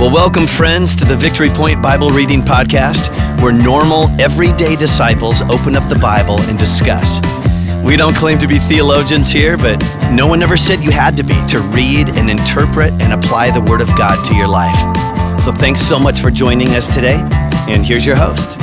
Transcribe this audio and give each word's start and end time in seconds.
Well, 0.00 0.10
welcome, 0.10 0.46
friends, 0.46 0.96
to 0.96 1.04
the 1.04 1.14
Victory 1.14 1.50
Point 1.50 1.82
Bible 1.82 2.08
Reading 2.08 2.40
Podcast, 2.40 3.10
where 3.42 3.52
normal, 3.52 4.08
everyday 4.18 4.74
disciples 4.74 5.42
open 5.42 5.76
up 5.76 5.90
the 5.90 5.94
Bible 5.94 6.40
and 6.44 6.58
discuss. 6.58 7.20
We 7.84 7.98
don't 7.98 8.16
claim 8.16 8.38
to 8.38 8.48
be 8.48 8.58
theologians 8.60 9.30
here, 9.30 9.58
but 9.58 9.78
no 10.10 10.26
one 10.26 10.42
ever 10.42 10.56
said 10.56 10.80
you 10.80 10.90
had 10.90 11.18
to 11.18 11.22
be 11.22 11.34
to 11.48 11.60
read 11.60 12.08
and 12.16 12.30
interpret 12.30 12.94
and 12.94 13.12
apply 13.12 13.50
the 13.50 13.60
Word 13.60 13.82
of 13.82 13.88
God 13.88 14.24
to 14.24 14.34
your 14.34 14.48
life. 14.48 15.38
So 15.38 15.52
thanks 15.52 15.82
so 15.82 15.98
much 15.98 16.18
for 16.18 16.30
joining 16.30 16.68
us 16.68 16.88
today, 16.88 17.20
and 17.68 17.84
here's 17.84 18.06
your 18.06 18.16
host. 18.16 18.56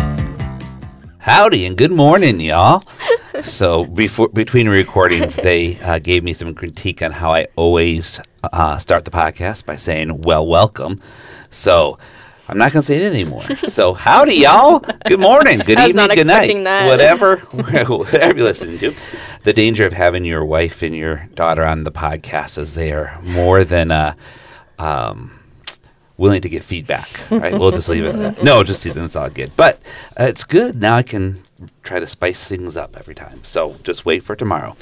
Howdy 1.20 1.68
and 1.68 1.78
good 1.78 1.92
morning, 1.92 2.40
y'all. 2.40 2.82
so 3.44 3.86
before 3.86 4.30
between 4.30 4.68
recordings, 4.68 5.36
they 5.36 5.80
uh, 5.82 6.00
gave 6.00 6.24
me 6.24 6.34
some 6.34 6.56
critique 6.56 7.04
on 7.04 7.12
how 7.12 7.32
I 7.32 7.46
always 7.56 8.20
uh, 8.54 8.78
start 8.78 9.06
the 9.06 9.12
podcast 9.12 9.66
by 9.66 9.76
saying 9.76 10.22
"Well, 10.22 10.46
welcome." 10.46 11.02
So 11.50 11.98
I'm 12.48 12.58
not 12.58 12.72
going 12.72 12.82
to 12.82 12.86
say 12.86 12.98
it 12.98 13.12
anymore. 13.12 13.44
So 13.68 13.94
howdy, 13.94 14.36
y'all. 14.36 14.80
Good 15.06 15.20
morning, 15.20 15.60
good 15.60 15.80
evening, 15.80 16.08
good 16.16 16.28
night, 16.28 16.54
that. 16.64 16.88
whatever, 16.88 17.38
whatever 17.52 18.38
you 18.38 18.44
listen 18.44 18.78
to. 18.80 18.96
The 19.44 19.54
danger 19.54 19.86
of 19.86 19.94
having 19.94 20.26
your 20.26 20.46
wife 20.46 20.82
and 20.82 20.96
your 20.96 21.28
daughter 21.36 21.66
on 21.66 21.84
the 21.84 21.92
podcast 21.92 22.58
is 22.58 22.74
they 22.74 22.92
are 22.92 23.20
more 23.22 23.64
than. 23.64 23.92
Uh, 23.92 24.16
um, 24.80 25.34
willing 26.18 26.42
to 26.42 26.50
get 26.50 26.64
feedback. 26.64 27.08
Right? 27.30 27.54
we'll 27.58 27.72
just 27.72 27.90
leave 27.90 28.06
it 28.06 28.14
that. 28.14 28.44
No, 28.44 28.64
just 28.64 28.84
teasing. 28.84 29.06
It's 29.06 29.16
all 29.16 29.30
good. 29.30 29.52
But 29.56 29.80
uh, 30.20 30.24
it's 30.24 30.44
good. 30.44 30.82
Now 30.82 30.96
I 30.96 31.04
can 31.04 31.44
try 31.84 32.00
to 32.00 32.08
spice 32.08 32.46
things 32.46 32.76
up 32.76 32.98
every 32.98 33.16
time. 33.16 33.44
So 33.44 33.76
just 33.84 34.06
wait 34.06 34.24
for 34.24 34.36
tomorrow. 34.36 34.76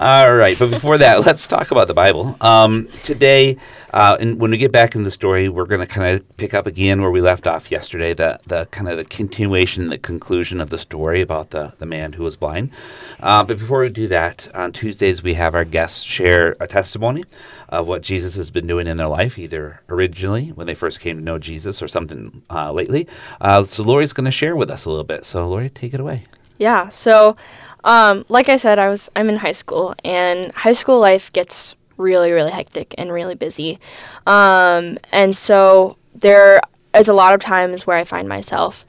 All 0.00 0.32
right, 0.32 0.56
but 0.56 0.70
before 0.70 0.96
that, 0.98 1.20
let's 1.26 1.48
talk 1.48 1.72
about 1.72 1.88
the 1.88 1.94
Bible. 1.94 2.36
Um, 2.40 2.86
today, 3.02 3.56
uh, 3.92 4.16
and 4.20 4.38
when 4.38 4.52
we 4.52 4.56
get 4.56 4.70
back 4.70 4.94
in 4.94 5.02
the 5.02 5.10
story, 5.10 5.48
we're 5.48 5.66
going 5.66 5.80
to 5.80 5.88
kind 5.88 6.14
of 6.14 6.36
pick 6.36 6.54
up 6.54 6.68
again 6.68 7.00
where 7.00 7.10
we 7.10 7.20
left 7.20 7.48
off 7.48 7.68
yesterday. 7.68 8.14
The 8.14 8.38
the 8.46 8.66
kind 8.70 8.88
of 8.88 8.96
the 8.96 9.04
continuation, 9.04 9.88
the 9.88 9.98
conclusion 9.98 10.60
of 10.60 10.70
the 10.70 10.78
story 10.78 11.20
about 11.20 11.50
the 11.50 11.72
the 11.80 11.86
man 11.86 12.12
who 12.12 12.22
was 12.22 12.36
blind. 12.36 12.70
Uh, 13.18 13.42
but 13.42 13.58
before 13.58 13.80
we 13.80 13.88
do 13.88 14.06
that, 14.06 14.46
on 14.54 14.70
Tuesdays 14.70 15.24
we 15.24 15.34
have 15.34 15.56
our 15.56 15.64
guests 15.64 16.04
share 16.04 16.54
a 16.60 16.68
testimony 16.68 17.24
of 17.68 17.88
what 17.88 18.02
Jesus 18.02 18.36
has 18.36 18.52
been 18.52 18.68
doing 18.68 18.86
in 18.86 18.98
their 18.98 19.08
life, 19.08 19.36
either 19.36 19.80
originally 19.88 20.50
when 20.52 20.68
they 20.68 20.74
first 20.74 21.00
came 21.00 21.16
to 21.16 21.24
know 21.24 21.38
Jesus 21.40 21.82
or 21.82 21.88
something 21.88 22.42
uh, 22.50 22.70
lately. 22.70 23.08
Uh, 23.40 23.64
so 23.64 23.82
Lorri's 23.82 24.12
going 24.12 24.26
to 24.26 24.30
share 24.30 24.54
with 24.54 24.70
us 24.70 24.84
a 24.84 24.90
little 24.90 25.02
bit. 25.02 25.26
So 25.26 25.50
Lorri, 25.50 25.74
take 25.74 25.92
it 25.92 25.98
away. 25.98 26.22
Yeah. 26.58 26.88
So, 26.88 27.36
um, 27.84 28.24
like 28.28 28.48
I 28.48 28.56
said, 28.56 28.78
I 28.78 28.88
was 28.88 29.10
I'm 29.16 29.28
in 29.28 29.36
high 29.36 29.52
school, 29.52 29.94
and 30.04 30.52
high 30.52 30.72
school 30.72 30.98
life 30.98 31.32
gets 31.32 31.76
really, 31.96 32.32
really 32.32 32.50
hectic 32.50 32.94
and 32.96 33.12
really 33.12 33.34
busy. 33.34 33.78
Um, 34.26 34.98
and 35.12 35.36
so 35.36 35.96
there 36.14 36.60
is 36.94 37.08
a 37.08 37.12
lot 37.12 37.34
of 37.34 37.40
times 37.40 37.86
where 37.86 37.96
I 37.96 38.04
find 38.04 38.28
myself 38.28 38.86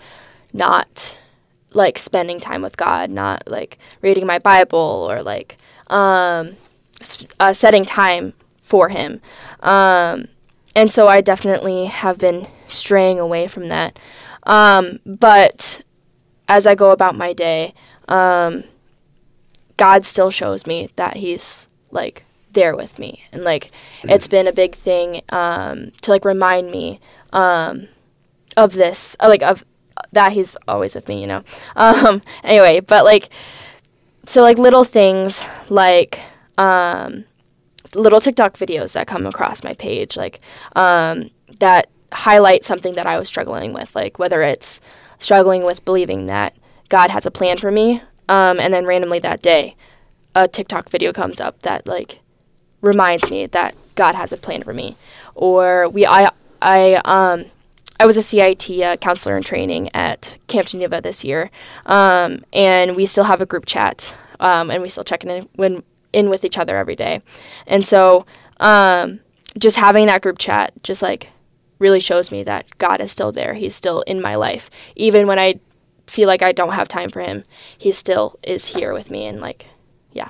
not 0.53 1.17
like 1.73 1.99
spending 1.99 2.39
time 2.39 2.61
with 2.61 2.77
God, 2.77 3.09
not 3.09 3.43
like 3.47 3.77
reading 4.01 4.25
my 4.25 4.39
Bible 4.39 5.07
or 5.09 5.21
like 5.21 5.57
um, 5.87 6.55
uh, 7.39 7.53
setting 7.53 7.85
time 7.85 8.33
for 8.61 8.89
Him. 8.89 9.21
Um, 9.61 10.27
and 10.75 10.89
so 10.89 11.07
I 11.07 11.21
definitely 11.21 11.85
have 11.85 12.17
been 12.17 12.47
straying 12.67 13.19
away 13.19 13.47
from 13.47 13.67
that. 13.69 13.99
Um, 14.43 14.99
but 15.05 15.81
as 16.47 16.65
I 16.65 16.75
go 16.75 16.91
about 16.91 17.15
my 17.15 17.33
day, 17.33 17.73
um, 18.07 18.63
God 19.79 20.05
still 20.05 20.29
shows 20.29 20.67
me 20.67 20.89
that 20.97 21.15
He's 21.15 21.69
like 21.89 22.25
there 22.51 22.75
with 22.75 22.99
me, 22.99 23.23
and 23.31 23.43
like 23.43 23.71
it's 24.03 24.27
been 24.27 24.45
a 24.45 24.51
big 24.51 24.75
thing 24.75 25.21
um, 25.29 25.91
to 26.01 26.11
like 26.11 26.25
remind 26.25 26.69
me 26.69 26.99
um, 27.31 27.87
of 28.57 28.73
this, 28.73 29.15
uh, 29.21 29.29
like 29.29 29.41
of 29.41 29.63
that 30.11 30.33
He's 30.33 30.57
always 30.67 30.95
with 30.95 31.07
me, 31.07 31.21
you 31.21 31.27
know. 31.27 31.43
Um, 31.77 32.21
anyway, 32.43 32.81
but 32.81 33.05
like 33.05 33.29
so 34.25 34.41
like 34.41 34.57
little 34.57 34.83
things 34.83 35.41
like 35.69 36.19
um, 36.57 37.23
little 37.95 38.19
TikTok 38.19 38.57
videos 38.57 38.91
that 38.93 39.07
come 39.07 39.25
across 39.25 39.63
my 39.63 39.73
page, 39.75 40.17
like 40.17 40.41
um, 40.75 41.29
that 41.59 41.89
highlight 42.11 42.65
something 42.65 42.95
that 42.95 43.07
I 43.07 43.17
was 43.17 43.29
struggling 43.29 43.73
with, 43.73 43.95
like 43.95 44.19
whether 44.19 44.41
it's 44.41 44.81
struggling 45.19 45.63
with 45.63 45.85
believing 45.85 46.25
that 46.25 46.53
God 46.89 47.11
has 47.11 47.25
a 47.25 47.31
plan 47.31 47.57
for 47.57 47.71
me, 47.71 48.01
um, 48.29 48.59
and 48.59 48.73
then 48.73 48.85
randomly 48.85 49.19
that 49.19 49.41
day, 49.41 49.75
a 50.35 50.47
TikTok 50.47 50.89
video 50.89 51.11
comes 51.11 51.41
up 51.41 51.63
that 51.63 51.87
like 51.87 52.19
reminds 52.81 53.29
me 53.29 53.47
that 53.47 53.75
God 53.95 54.15
has 54.15 54.31
a 54.31 54.37
plan 54.37 54.63
for 54.63 54.73
me, 54.73 54.95
or 55.33 55.89
we 55.89 56.05
I 56.05 56.31
I 56.61 57.01
um 57.03 57.45
I 57.99 58.05
was 58.05 58.15
a 58.15 58.21
CIT 58.21 58.69
uh, 58.81 58.95
counselor 58.97 59.35
in 59.35 59.43
training 59.43 59.89
at 59.93 60.37
Camp 60.47 60.67
Geneva 60.67 61.01
this 61.01 61.23
year, 61.23 61.49
um, 61.87 62.45
and 62.53 62.95
we 62.95 63.05
still 63.07 63.25
have 63.25 63.41
a 63.41 63.45
group 63.45 63.65
chat, 63.65 64.15
um, 64.39 64.71
and 64.71 64.81
we 64.81 64.89
still 64.89 65.03
check 65.03 65.25
in 65.25 65.49
when 65.55 65.83
in 66.13 66.29
with 66.29 66.45
each 66.45 66.57
other 66.57 66.77
every 66.77 66.95
day, 66.95 67.23
and 67.65 67.83
so 67.83 68.27
um, 68.59 69.19
just 69.57 69.75
having 69.75 70.05
that 70.05 70.21
group 70.21 70.37
chat 70.37 70.71
just 70.83 71.01
like 71.01 71.29
really 71.79 71.99
shows 71.99 72.31
me 72.31 72.43
that 72.43 72.65
God 72.77 73.01
is 73.01 73.11
still 73.11 73.31
there. 73.31 73.55
He's 73.55 73.75
still 73.75 74.01
in 74.01 74.21
my 74.21 74.35
life, 74.35 74.69
even 74.95 75.25
when 75.25 75.39
I 75.39 75.59
feel 76.09 76.27
like 76.27 76.41
I 76.41 76.51
don't 76.51 76.73
have 76.73 76.87
time 76.87 77.09
for 77.09 77.21
Him. 77.21 77.43
He 77.77 77.91
still 77.91 78.37
is 78.43 78.65
here 78.67 78.93
with 78.93 79.09
me, 79.11 79.25
and 79.27 79.39
like, 79.41 79.67
yeah, 80.11 80.29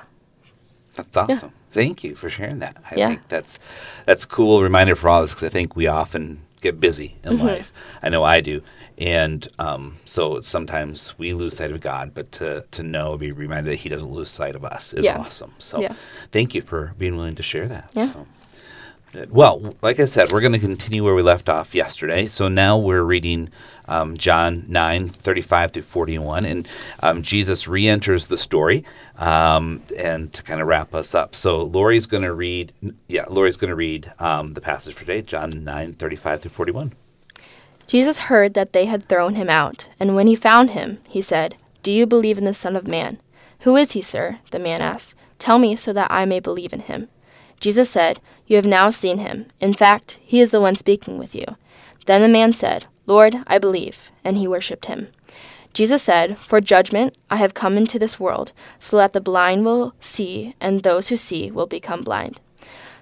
That's 0.95 1.15
awesome. 1.17 1.51
Thank 1.71 2.03
you 2.03 2.15
for 2.15 2.29
sharing 2.29 2.59
that. 2.59 2.77
I 2.91 2.95
Yeah. 2.95 3.07
think 3.09 3.27
that's 3.27 3.59
that's 4.05 4.25
cool 4.25 4.63
reminder 4.63 4.95
for 4.95 5.07
all 5.09 5.19
of 5.23 5.25
us 5.29 5.33
because 5.35 5.45
I 5.45 5.49
think 5.49 5.75
we 5.75 5.85
often 5.87 6.41
get 6.61 6.79
busy 6.79 7.15
in 7.23 7.33
Mm-hmm. 7.33 7.45
life. 7.47 7.71
I 8.03 8.09
know 8.09 8.23
I 8.23 8.41
do, 8.41 8.61
and 8.97 9.47
um, 9.59 9.97
so 10.05 10.41
sometimes 10.41 11.13
we 11.19 11.33
lose 11.33 11.55
sight 11.57 11.71
of 11.71 11.79
God. 11.79 12.11
But 12.15 12.31
to 12.33 12.65
to 12.71 12.83
know, 12.83 13.17
be 13.17 13.31
reminded 13.31 13.71
that 13.71 13.77
He 13.77 13.89
doesn't 13.89 14.11
lose 14.11 14.29
sight 14.31 14.55
of 14.55 14.65
us 14.65 14.93
is 14.93 15.05
Yeah. 15.05 15.19
awesome. 15.19 15.53
So 15.59 15.79
Yeah. 15.79 15.93
thank 16.31 16.55
you 16.55 16.61
for 16.61 16.93
being 16.97 17.15
willing 17.15 17.35
to 17.35 17.43
share 17.43 17.67
that. 17.67 17.91
Yeah. 17.93 18.11
So. 18.13 18.25
Well, 19.29 19.73
like 19.81 19.99
I 19.99 20.05
said, 20.05 20.31
we're 20.31 20.41
going 20.41 20.53
to 20.53 20.59
continue 20.59 21.03
where 21.03 21.15
we 21.15 21.23
left 21.23 21.49
off 21.49 21.73
yesterday. 21.73 22.27
So 22.27 22.47
now 22.47 22.77
we're 22.77 23.03
reading 23.03 23.49
um, 23.87 24.15
John 24.17 24.65
9, 24.67 25.09
35 25.09 25.71
through 25.71 25.81
41. 25.81 26.45
And 26.45 26.67
um, 27.01 27.21
Jesus 27.23 27.67
re 27.67 27.87
enters 27.87 28.27
the 28.27 28.37
story 28.37 28.85
um, 29.17 29.81
and 29.97 30.31
to 30.33 30.43
kind 30.43 30.61
of 30.61 30.67
wrap 30.67 30.93
us 30.93 31.15
up. 31.15 31.33
So 31.33 31.63
Lorri's 31.63 32.05
going 32.05 32.23
to 32.23 32.33
read, 32.33 32.71
yeah, 33.07 33.25
Lorri's 33.29 33.57
going 33.57 33.69
to 33.69 33.75
read 33.75 34.11
um, 34.19 34.53
the 34.53 34.61
passage 34.61 34.93
for 34.93 35.01
today, 35.01 35.23
John 35.23 35.63
9, 35.63 35.93
35 35.93 36.41
through 36.41 36.51
41. 36.51 36.93
Jesus 37.87 38.19
heard 38.19 38.53
that 38.53 38.73
they 38.73 38.85
had 38.85 39.09
thrown 39.09 39.33
him 39.33 39.49
out, 39.49 39.87
and 39.99 40.15
when 40.15 40.27
he 40.27 40.35
found 40.35 40.69
him, 40.71 40.99
he 41.07 41.23
said, 41.23 41.55
Do 41.81 41.91
you 41.91 42.05
believe 42.05 42.37
in 42.37 42.45
the 42.45 42.53
Son 42.53 42.75
of 42.75 42.87
Man? 42.87 43.17
Who 43.61 43.75
is 43.75 43.93
he, 43.93 44.01
sir? 44.03 44.37
The 44.51 44.59
man 44.59 44.81
asked. 44.81 45.15
Tell 45.39 45.57
me 45.57 45.75
so 45.75 45.91
that 45.93 46.11
I 46.11 46.25
may 46.25 46.39
believe 46.39 46.71
in 46.71 46.81
him. 46.81 47.09
Jesus 47.59 47.89
said, 47.89 48.19
You 48.47 48.55
have 48.55 48.65
now 48.65 48.89
seen 48.89 49.19
him. 49.19 49.47
In 49.59 49.73
fact, 49.73 50.19
he 50.23 50.39
is 50.39 50.51
the 50.51 50.61
one 50.61 50.75
speaking 50.75 51.17
with 51.17 51.35
you. 51.35 51.45
Then 52.05 52.21
the 52.21 52.27
man 52.27 52.53
said, 52.53 52.85
Lord, 53.05 53.35
I 53.47 53.57
believe, 53.57 54.09
and 54.23 54.37
he 54.37 54.47
worshipped 54.47 54.85
him. 54.85 55.09
Jesus 55.73 56.01
said, 56.01 56.37
For 56.39 56.61
judgment 56.61 57.15
I 57.29 57.37
have 57.37 57.53
come 57.53 57.77
into 57.77 57.99
this 57.99 58.19
world, 58.19 58.51
so 58.79 58.97
that 58.97 59.13
the 59.13 59.21
blind 59.21 59.65
will 59.65 59.93
see, 59.99 60.55
and 60.59 60.81
those 60.81 61.09
who 61.09 61.15
see 61.15 61.51
will 61.51 61.67
become 61.67 62.03
blind. 62.03 62.39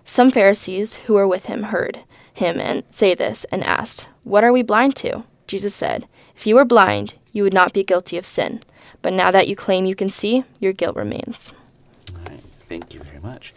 Some 0.04 0.32
Pharisees 0.32 0.96
who 0.96 1.14
were 1.14 1.28
with 1.28 1.46
him 1.46 1.64
heard 1.64 2.04
him 2.34 2.60
and 2.60 2.84
say 2.92 3.14
this 3.16 3.46
and 3.52 3.64
asked, 3.64 4.08
What 4.24 4.44
are 4.44 4.54
we 4.54 4.64
blind 4.64 4.96
to? 4.98 5.24
Jesus 5.48 5.76
said, 5.76 6.08
If 6.36 6.48
you 6.48 6.56
were 6.56 6.66
blind, 6.66 7.16
you 7.32 7.44
would 7.44 7.54
not 7.54 7.74
be 7.74 7.84
guilty 7.84 8.18
of 8.18 8.26
sin. 8.26 8.62
But 9.02 9.14
now 9.14 9.32
that 9.32 9.48
you 9.48 9.56
claim 9.56 9.86
you 9.86 9.96
can 9.96 10.10
see, 10.10 10.44
your 10.60 10.74
guilt 10.74 10.96
remains. 10.96 11.52
Thank 12.68 12.94
you 12.94 13.02
very 13.02 13.20
much. 13.20 13.54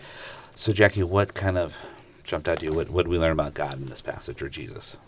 So, 0.61 0.75
Jackie, 0.75 1.03
what 1.03 1.33
kind 1.33 1.57
of 1.57 1.75
jumped 2.23 2.47
out 2.47 2.59
to 2.59 2.67
you? 2.67 2.73
What, 2.73 2.91
what 2.91 3.05
did 3.05 3.09
we 3.09 3.17
learn 3.17 3.33
about 3.33 3.55
God 3.55 3.81
in 3.81 3.87
this 3.87 4.03
passage 4.03 4.43
or 4.43 4.51
Jesus? 4.51 4.99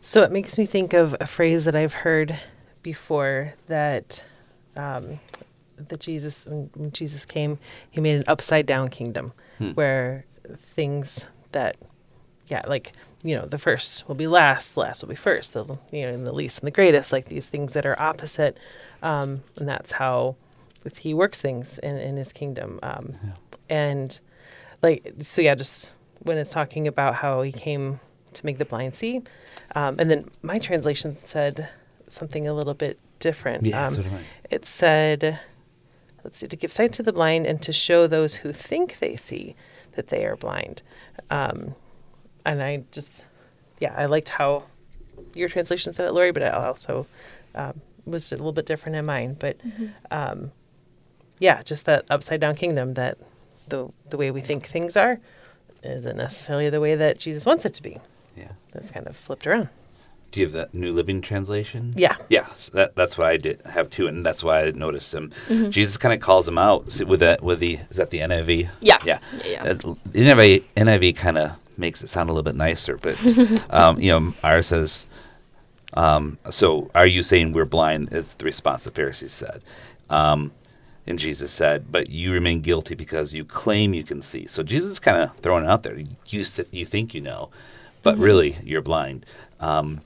So 0.00 0.22
it 0.22 0.32
makes 0.32 0.56
me 0.56 0.64
think 0.64 0.94
of 0.94 1.14
a 1.20 1.26
phrase 1.26 1.66
that 1.66 1.76
I've 1.76 1.92
heard 1.92 2.38
before 2.82 3.52
that 3.66 4.24
um, 4.74 5.20
that 5.76 6.00
Jesus, 6.00 6.46
when, 6.46 6.70
when 6.74 6.92
Jesus 6.92 7.26
came, 7.26 7.58
he 7.90 8.00
made 8.00 8.14
an 8.14 8.24
upside 8.26 8.64
down 8.64 8.88
kingdom 8.88 9.34
where 9.74 10.24
things 10.56 11.26
that, 11.50 11.76
yeah, 12.46 12.62
like 12.66 12.92
you 13.22 13.36
know, 13.36 13.44
the 13.44 13.58
first 13.58 14.08
will 14.08 14.14
be 14.14 14.26
last, 14.26 14.72
the 14.72 14.80
last 14.80 15.02
will 15.02 15.10
be 15.10 15.14
first, 15.14 15.52
the 15.52 15.78
you 15.90 16.06
know, 16.06 16.14
and 16.14 16.26
the 16.26 16.32
least 16.32 16.60
and 16.60 16.66
the 16.66 16.70
greatest, 16.70 17.12
like 17.12 17.26
these 17.26 17.50
things 17.50 17.74
that 17.74 17.84
are 17.84 18.00
opposite, 18.00 18.56
um, 19.02 19.42
and 19.58 19.68
that's 19.68 19.92
how 19.92 20.36
he 20.96 21.14
works 21.14 21.40
things 21.40 21.78
in, 21.78 21.96
in 21.98 22.16
his 22.16 22.32
kingdom. 22.32 22.78
Um, 22.82 23.16
And 23.68 24.18
like, 24.82 25.14
so 25.22 25.40
yeah, 25.42 25.54
just 25.54 25.92
when 26.20 26.38
it's 26.38 26.50
talking 26.50 26.86
about 26.86 27.14
how 27.14 27.42
he 27.42 27.52
came 27.52 28.00
to 28.34 28.46
make 28.46 28.58
the 28.58 28.64
blind 28.64 28.94
see, 28.94 29.22
um, 29.74 29.96
and 29.98 30.10
then 30.10 30.28
my 30.42 30.58
translation 30.58 31.16
said 31.16 31.68
something 32.08 32.46
a 32.46 32.52
little 32.52 32.74
bit 32.74 32.98
different. 33.18 33.64
Yeah, 33.64 33.86
um, 33.86 33.94
so 33.94 34.02
did 34.02 34.12
I. 34.12 34.20
It 34.50 34.66
said, 34.66 35.40
let's 36.24 36.38
see, 36.38 36.46
to 36.48 36.56
give 36.56 36.72
sight 36.72 36.92
to 36.94 37.02
the 37.02 37.12
blind 37.12 37.46
and 37.46 37.62
to 37.62 37.72
show 37.72 38.06
those 38.06 38.36
who 38.36 38.52
think 38.52 38.98
they 38.98 39.16
see 39.16 39.54
that 39.92 40.08
they 40.08 40.26
are 40.26 40.36
blind. 40.36 40.82
Um, 41.30 41.74
and 42.44 42.62
I 42.62 42.84
just, 42.92 43.24
yeah, 43.80 43.94
I 43.96 44.06
liked 44.06 44.30
how 44.30 44.64
your 45.34 45.48
translation 45.48 45.92
said 45.92 46.06
it, 46.06 46.12
Lorri, 46.12 46.34
but 46.34 46.42
I 46.42 46.50
also 46.50 47.06
um, 47.54 47.80
was 48.04 48.32
a 48.32 48.36
little 48.36 48.52
bit 48.52 48.66
different 48.66 48.96
in 48.96 49.06
mine. 49.06 49.36
But 49.38 49.56
um, 50.10 50.50
yeah, 51.42 51.60
just 51.62 51.86
that 51.86 52.04
upside 52.08 52.40
down 52.40 52.54
kingdom 52.54 52.94
that 52.94 53.18
the 53.66 53.88
the 54.08 54.16
way 54.16 54.30
we 54.30 54.40
think 54.40 54.68
things 54.68 54.96
are 54.96 55.18
isn't 55.82 56.16
necessarily 56.16 56.70
the 56.70 56.80
way 56.80 56.94
that 56.94 57.18
Jesus 57.18 57.44
wants 57.44 57.64
it 57.64 57.74
to 57.74 57.82
be. 57.82 57.98
Yeah. 58.36 58.52
That's 58.70 58.92
kind 58.92 59.08
of 59.08 59.16
flipped 59.16 59.46
around. 59.48 59.68
Do 60.30 60.38
you 60.40 60.46
have 60.46 60.52
that 60.52 60.72
New 60.72 60.92
Living 60.92 61.20
Translation? 61.20 61.92
Yeah. 61.96 62.14
Yeah, 62.30 62.46
so 62.54 62.70
that, 62.74 62.94
that's 62.94 63.18
what 63.18 63.26
I 63.26 63.36
did 63.36 63.60
have 63.66 63.90
too, 63.90 64.06
and 64.06 64.24
that's 64.24 64.44
why 64.44 64.62
I 64.62 64.70
noticed 64.70 65.12
him. 65.12 65.32
Jesus 65.70 65.96
kind 65.96 66.14
of 66.14 66.20
calls 66.20 66.46
him 66.46 66.56
out 66.58 66.92
see, 66.92 67.04
with 67.04 67.20
that 67.20 67.42
with 67.42 67.58
the 67.58 67.80
is 67.90 67.96
that 67.96 68.10
the 68.10 68.18
NIV? 68.20 68.68
Yeah. 68.80 68.98
yeah, 69.04 69.18
Yeah, 69.44 69.46
yeah. 69.46 69.62
Uh, 69.64 69.74
The 69.74 70.20
NIV 70.20 70.62
NIV 70.76 71.16
kind 71.16 71.38
of 71.38 71.50
makes 71.76 72.04
it 72.04 72.06
sound 72.06 72.30
a 72.30 72.32
little 72.32 72.44
bit 72.44 72.54
nicer, 72.54 72.96
but 72.98 73.18
um, 73.70 74.00
you 74.00 74.10
know, 74.12 74.32
ours 74.44 74.68
says, 74.68 75.06
um, 75.94 76.38
"So 76.50 76.88
are 76.94 77.06
you 77.06 77.24
saying 77.24 77.52
we're 77.52 77.64
blind?" 77.64 78.12
Is 78.12 78.34
the 78.34 78.44
response 78.44 78.84
the 78.84 78.92
Pharisees 78.92 79.32
said. 79.32 79.62
Um, 80.08 80.52
and 81.06 81.18
Jesus 81.18 81.52
said, 81.52 81.90
"But 81.90 82.10
you 82.10 82.32
remain 82.32 82.60
guilty 82.60 82.94
because 82.94 83.34
you 83.34 83.44
claim 83.44 83.94
you 83.94 84.04
can 84.04 84.22
see." 84.22 84.46
So 84.46 84.62
Jesus 84.62 84.92
is 84.92 85.00
kind 85.00 85.20
of 85.20 85.36
throwing 85.38 85.64
it 85.64 85.70
out 85.70 85.82
there. 85.82 85.98
You 86.26 86.44
you 86.70 86.86
think 86.86 87.14
you 87.14 87.20
know, 87.20 87.50
but 88.02 88.16
really 88.18 88.58
you're 88.62 88.82
blind. 88.82 89.26
Um, 89.60 90.00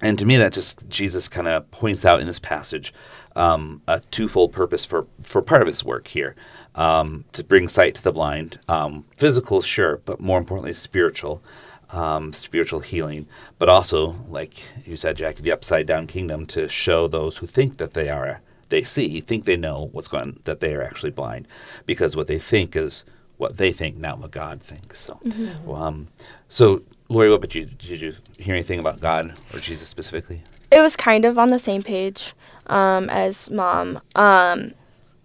and 0.00 0.18
to 0.18 0.26
me, 0.26 0.36
that 0.36 0.52
just 0.52 0.88
Jesus 0.88 1.28
kind 1.28 1.46
of 1.46 1.70
points 1.70 2.04
out 2.04 2.20
in 2.20 2.26
this 2.26 2.40
passage 2.40 2.92
um, 3.36 3.82
a 3.86 4.00
twofold 4.00 4.52
purpose 4.52 4.84
for 4.84 5.06
for 5.22 5.42
part 5.42 5.62
of 5.62 5.68
his 5.68 5.84
work 5.84 6.08
here 6.08 6.34
um, 6.74 7.24
to 7.32 7.44
bring 7.44 7.68
sight 7.68 7.94
to 7.94 8.02
the 8.02 8.12
blind, 8.12 8.58
um, 8.68 9.04
physical, 9.16 9.62
sure, 9.62 9.98
but 10.04 10.20
more 10.20 10.38
importantly, 10.38 10.72
spiritual, 10.72 11.42
um, 11.90 12.32
spiritual 12.32 12.80
healing, 12.80 13.26
but 13.58 13.68
also, 13.68 14.16
like 14.28 14.62
you 14.86 14.96
said, 14.96 15.16
Jackie, 15.16 15.42
the 15.42 15.52
upside 15.52 15.86
down 15.86 16.06
kingdom 16.06 16.46
to 16.46 16.68
show 16.68 17.08
those 17.08 17.36
who 17.36 17.46
think 17.46 17.76
that 17.76 17.94
they 17.94 18.08
are 18.08 18.40
they 18.72 18.82
see, 18.82 19.20
think 19.20 19.44
they 19.44 19.56
know 19.56 19.88
what's 19.92 20.08
going 20.08 20.22
on, 20.22 20.40
that 20.44 20.58
they 20.58 20.74
are 20.74 20.82
actually 20.82 21.12
blind, 21.12 21.46
because 21.86 22.16
what 22.16 22.26
they 22.26 22.40
think 22.40 22.74
is 22.74 23.04
what 23.36 23.56
they 23.56 23.72
think, 23.72 23.96
not 23.96 24.18
what 24.18 24.32
God 24.32 24.60
thinks. 24.60 25.00
So, 25.00 25.20
well, 25.64 25.82
um, 25.82 26.08
so 26.48 26.82
Lorri, 27.08 27.28
what 27.30 27.36
about 27.36 27.54
you? 27.54 27.66
Did 27.66 28.00
you 28.00 28.14
hear 28.38 28.54
anything 28.54 28.80
about 28.80 29.00
God 29.00 29.38
or 29.54 29.60
Jesus 29.60 29.88
specifically? 29.88 30.42
it 30.72 30.80
was 30.80 30.96
kind 30.96 31.24
of 31.24 31.38
on 31.38 31.50
the 31.50 31.58
same 31.58 31.82
page 31.82 32.32
um, 32.66 33.10
as 33.10 33.50
mom. 33.50 34.00
Um, 34.16 34.72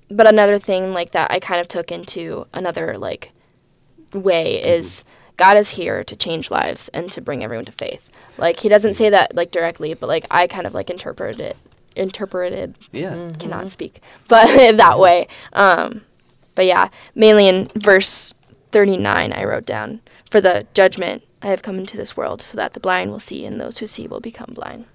but 0.10 0.28
another 0.28 0.60
thing 0.60 0.94
like 0.94 1.12
that 1.12 1.32
I 1.32 1.40
kind 1.40 1.62
of 1.62 1.68
took 1.68 1.92
into 1.92 2.46
another 2.54 2.98
like 2.98 3.32
way 4.14 4.62
is 4.62 5.04
God 5.38 5.58
is 5.58 5.70
here 5.72 6.04
to 6.04 6.16
change 6.16 6.52
lives 6.52 6.90
and 6.90 7.12
to 7.14 7.22
bring 7.22 7.44
everyone 7.44 7.66
to 7.66 7.72
faith. 7.72 8.10
Like 8.38 8.60
he 8.60 8.70
doesn't 8.70 8.96
say 8.96 9.10
that 9.10 9.36
like 9.36 9.52
directly, 9.52 9.94
but 9.94 10.08
like 10.08 10.26
I 10.30 10.48
kind 10.48 10.68
of 10.68 10.74
like 10.74 10.90
interpreted 10.90 11.40
it 11.40 11.58
interpreted 11.98 12.76
Yeah. 12.92 13.32
cannot 13.40 13.72
speak, 13.72 14.02
but 14.28 14.46
that 14.78 15.00
way. 15.00 15.28
Um, 15.54 16.02
but 16.56 16.66
yeah, 16.66 16.90
mainly 17.16 17.48
in 17.48 17.68
verse 17.76 18.34
39, 18.72 19.32
I 19.34 19.44
wrote 19.44 19.66
down, 19.66 20.02
For 20.30 20.42
the 20.42 20.66
judgment 20.74 21.24
I 21.42 21.48
have 21.48 21.62
come 21.62 21.78
into 21.78 21.98
this 21.98 22.18
world, 22.18 22.42
so 22.42 22.58
that 22.58 22.74
the 22.74 22.80
blind 22.80 23.12
will 23.12 23.20
see, 23.20 23.46
and 23.46 23.62
those 23.62 23.78
who 23.78 23.88
see 23.88 24.08
will 24.08 24.20
become 24.20 24.54
blind. 24.54 24.86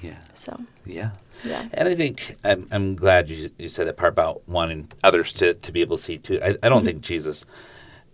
Yeah. 0.00 0.18
So, 0.34 0.62
Yeah. 0.84 1.10
yeah. 1.44 1.68
And 1.74 1.88
I 1.88 1.94
think 1.94 2.36
I'm, 2.44 2.66
I'm 2.72 2.96
glad 2.96 3.30
you, 3.30 3.48
you 3.58 3.68
said 3.68 3.86
that 3.86 3.96
part 3.96 4.12
about 4.12 4.42
wanting 4.48 4.88
others 5.04 5.32
to, 5.34 5.54
to 5.54 5.72
be 5.72 5.80
able 5.80 5.96
to 5.96 6.02
see 6.02 6.18
too. 6.18 6.40
I, 6.42 6.56
I 6.62 6.68
don't 6.68 6.84
think 6.84 7.02
Jesus 7.02 7.44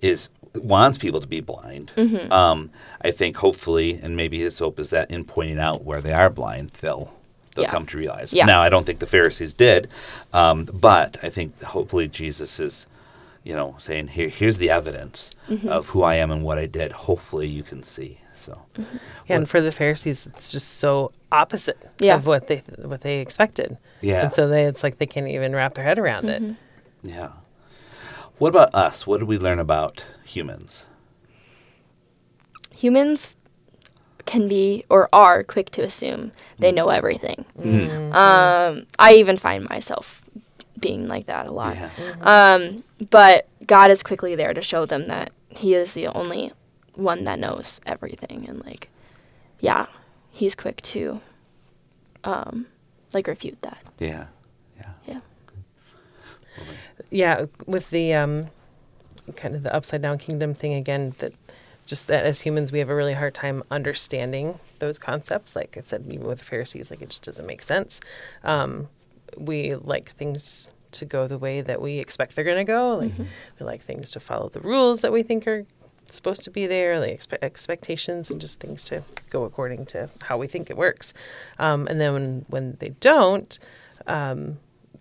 is 0.03 0.29
wants 0.55 0.99
people 0.99 1.21
to 1.21 1.27
be 1.27 1.41
blind. 1.41 1.93
Um, 2.33 2.71
I 3.03 3.11
think 3.11 3.37
hopefully, 3.37 3.99
and 4.03 4.17
maybe 4.17 4.39
his 4.41 4.59
hope 4.59 4.79
is 4.81 4.91
that 4.91 5.11
in 5.11 5.25
pointing 5.25 5.59
out 5.59 5.85
where 5.85 6.01
they 6.01 6.13
are 6.13 6.31
blind, 6.31 6.71
they'll 6.81 7.13
they'll 7.55 7.65
Yeah. 7.65 7.71
come 7.71 7.87
to 7.87 7.97
realize. 7.97 8.33
Yeah. 8.33 8.47
Now, 8.47 8.63
I 8.63 8.69
don't 8.69 8.85
think 8.85 8.99
the 8.99 9.07
Pharisees 9.07 9.55
did, 9.55 9.89
um, 10.33 10.65
but 10.73 11.19
I 11.23 11.31
think 11.31 11.61
hopefully 11.63 12.09
Jesus 12.09 12.61
is, 12.61 12.87
you 13.45 13.55
know, 13.55 13.75
saying 13.79 14.09
here 14.09 14.29
here's 14.29 14.59
the 14.59 14.71
evidence 14.71 15.31
mm-hmm. 15.49 15.69
of 15.69 15.89
who 15.89 16.03
I 16.03 16.17
am 16.17 16.31
and 16.31 16.43
what 16.45 16.59
I 16.59 16.67
did. 16.67 16.93
Hopefully, 16.93 17.47
you 17.49 17.63
can 17.63 17.83
see. 17.83 18.19
So. 18.35 18.63
Mm-hmm. 18.75 18.97
Yeah, 19.27 19.37
and 19.37 19.49
for 19.49 19.61
the 19.61 19.73
Pharisees, 19.73 20.27
it's 20.27 20.53
just 20.53 20.79
so 20.79 21.13
opposite 21.33 21.79
Yeah. 21.99 22.15
of 22.15 22.27
what 22.27 22.47
they 22.47 22.59
what 22.79 23.01
they 23.01 23.19
expected. 23.21 23.77
Yeah. 24.01 24.25
and 24.25 24.35
so 24.35 24.49
they 24.49 24.65
it's 24.65 24.83
like 24.83 24.99
they 24.99 25.07
can't 25.07 25.29
even 25.29 25.55
wrap 25.55 25.75
their 25.75 25.85
head 25.85 25.99
around 25.99 26.29
it. 26.29 26.43
Mm-hmm. 26.43 27.09
Yeah. 27.09 27.31
What 28.39 28.51
about 28.51 28.75
us? 28.75 29.07
What 29.07 29.19
did 29.19 29.29
we 29.29 29.39
learn 29.39 29.59
about 29.59 30.05
humans? 30.25 30.87
Humans 32.73 33.35
can 34.29 34.47
be 34.47 34.85
or 34.91 35.09
are 35.11 35.43
quick 35.43 35.71
to 35.71 35.83
assume 35.83 36.33
they 36.59 36.71
know 36.71 36.91
everything. 36.91 37.47
Um, 38.13 38.87
I 38.99 39.15
even 39.15 39.39
find 39.39 39.67
myself 39.69 40.23
being 40.79 41.09
like 41.09 41.25
that 41.27 41.47
a 41.47 41.51
lot. 41.51 41.77
Yeah. 41.77 41.91
Um, 42.21 42.85
but 43.11 43.49
God 43.67 43.91
is 43.91 44.03
quickly 44.03 44.35
there 44.37 44.53
to 44.53 44.61
show 44.61 44.85
them 44.85 45.09
that 45.09 45.33
He 45.49 45.75
is 45.75 45.95
the 45.95 46.09
only 46.09 46.53
one 46.95 47.25
that 47.25 47.39
knows 47.39 47.81
everything, 47.87 48.47
and 48.47 48.63
like, 48.67 48.91
yeah, 49.61 49.87
He's 50.31 50.55
quick 50.55 50.83
to, 50.83 51.21
um, 52.23 52.67
like 53.15 53.27
refute 53.27 53.63
that. 53.63 53.79
Yeah. 53.99 54.27
Yeah. 54.77 54.93
Yeah. 55.07 55.21
Yeah, 57.11 57.47
with 57.67 57.89
the 57.89 58.13
um, 58.13 58.49
kind 59.37 59.55
of 59.55 59.63
the 59.63 59.75
upside 59.75 60.03
down 60.03 60.19
kingdom 60.19 60.53
thing 60.53 60.75
again, 60.75 61.15
that 61.19 61.33
just 61.89 62.07
that 62.09 62.27
as 62.27 62.43
humans 62.43 62.71
we 62.71 62.79
have 62.81 62.91
a 62.91 62.95
really 62.95 63.15
hard 63.15 63.35
time 63.35 63.63
understanding 63.71 64.61
those 64.79 64.99
concepts. 64.99 65.57
Like 65.57 65.77
I 65.79 65.81
said, 65.81 66.05
even 66.09 66.27
with 66.27 66.41
the 66.41 66.45
Pharisees, 66.45 66.91
like 66.91 67.01
it 67.01 67.09
just 67.09 67.23
doesn't 67.25 67.47
make 67.47 67.63
sense. 67.63 67.99
Um, 68.45 68.89
we 69.37 69.73
like 69.75 70.11
things 70.13 70.71
to 70.93 71.05
go 71.05 71.27
the 71.27 71.39
way 71.39 71.63
that 71.63 71.81
we 71.81 71.99
expect 71.99 72.35
they're 72.35 72.45
going 72.45 72.59
to 72.59 72.65
go. 72.65 72.97
Like 72.99 73.13
we 73.59 73.67
like 73.67 73.81
things 73.83 74.11
to 74.13 74.21
follow 74.21 74.51
the 74.51 74.61
rules 74.61 75.01
that 75.01 75.13
we 75.13 75.23
think 75.23 75.47
are 75.47 75.65
supposed 76.11 76.45
to 76.45 76.51
be 76.51 76.67
there, 76.67 77.01
like 77.01 77.19
expe- 77.21 77.43
expectations 77.43 78.31
and 78.31 78.41
just 78.41 78.61
things 78.61 78.85
to 78.85 79.03
go 79.31 79.45
according 79.45 79.87
to 79.87 80.11
how 80.23 80.37
we 80.37 80.47
think 80.47 80.69
it 80.71 80.77
works. 80.77 81.15
Um, 81.59 81.87
and 81.89 81.99
then 82.01 82.13
when, 82.13 82.45
when 82.49 82.77
they 82.81 82.91
don't, 83.01 83.59
um, 84.07 84.59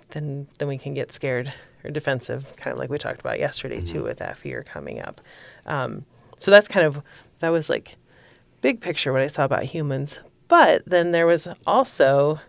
then 0.09 0.47
then 0.57 0.69
we 0.69 0.77
can 0.77 0.93
get 0.93 1.11
scared 1.11 1.53
or 1.83 1.91
defensive, 1.91 2.55
kind 2.55 2.73
of 2.73 2.79
like 2.79 2.89
we 2.89 2.97
talked 2.97 3.19
about 3.19 3.39
yesterday 3.39 3.81
too, 3.81 4.03
with 4.03 4.19
that 4.19 4.37
fear 4.37 4.63
coming 4.63 5.01
up. 5.01 5.19
Um, 5.65 6.05
so 6.39 6.51
that's 6.51 6.67
kind 6.67 6.85
of 6.85 7.01
that 7.39 7.49
was 7.49 7.69
like 7.69 7.95
big 8.61 8.81
picture 8.81 9.11
what 9.13 9.21
I 9.21 9.27
saw 9.27 9.45
about 9.45 9.63
humans. 9.63 10.19
But 10.47 10.83
then 10.85 11.11
there 11.11 11.27
was 11.27 11.47
also 11.65 12.39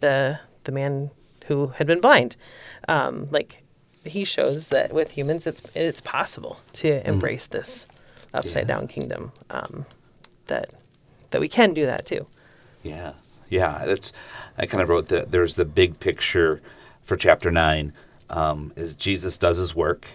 the 0.00 0.38
the 0.64 0.72
man 0.72 1.10
who 1.46 1.68
had 1.68 1.86
been 1.86 2.00
blind. 2.00 2.36
Um, 2.88 3.26
like 3.30 3.62
he 4.04 4.24
shows 4.24 4.68
that 4.68 4.92
with 4.92 5.12
humans, 5.12 5.46
it's 5.46 5.62
it's 5.74 6.00
possible 6.00 6.60
to 6.74 7.06
embrace 7.08 7.46
this 7.46 7.86
upside 8.34 8.68
Yeah. 8.68 8.74
down 8.76 8.88
kingdom. 8.88 9.32
Um, 9.50 9.86
that 10.46 10.70
that 11.30 11.40
we 11.40 11.48
can 11.48 11.74
do 11.74 11.86
that 11.86 12.06
too. 12.06 12.26
Yeah. 12.82 13.12
Yeah. 13.48 13.84
That's. 13.84 14.12
I 14.58 14.66
kind 14.66 14.82
of 14.82 14.88
wrote 14.88 15.08
that. 15.08 15.30
There's 15.30 15.56
the 15.56 15.64
big 15.64 15.98
picture 16.00 16.60
for 17.02 17.16
chapter 17.16 17.50
nine. 17.50 17.92
Um, 18.28 18.72
is 18.76 18.94
Jesus 18.94 19.38
does 19.38 19.56
his 19.56 19.74
work, 19.74 20.06